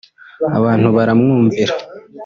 abantu 0.57 0.87
baramwumvira 0.95 1.73